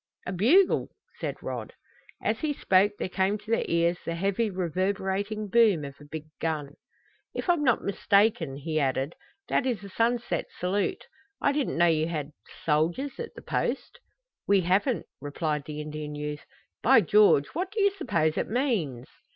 "A 0.25 0.31
bugle!" 0.31 0.89
said 1.19 1.35
Rod. 1.43 1.73
As 2.23 2.39
he 2.39 2.53
spoke 2.53 2.93
there 2.97 3.07
came 3.07 3.37
to 3.37 3.51
their 3.51 3.65
ears 3.67 3.99
the 4.03 4.15
heavy, 4.15 4.49
reverberating 4.49 5.47
boom 5.47 5.85
of 5.85 5.93
a 6.01 6.05
big 6.05 6.25
gun. 6.39 6.73
"If 7.35 7.47
I'm 7.47 7.63
not 7.63 7.83
mistaken," 7.83 8.55
he 8.55 8.79
added, 8.79 9.13
"that 9.47 9.67
is 9.67 9.83
a 9.83 9.89
sunset 9.89 10.47
salute. 10.57 11.05
I 11.39 11.51
didn't 11.51 11.77
know 11.77 11.85
you 11.85 12.07
had 12.07 12.31
soldiers 12.65 13.19
at 13.19 13.35
the 13.35 13.43
Post!" 13.43 13.99
"We 14.47 14.61
haven't," 14.61 15.05
replied 15.21 15.65
the 15.65 15.79
Indian 15.81 16.15
youth. 16.15 16.45
"By 16.81 17.01
George, 17.01 17.49
what 17.53 17.69
do 17.69 17.79
you 17.79 17.91
suppose 17.91 18.39
it 18.39 18.49
means?" 18.49 19.07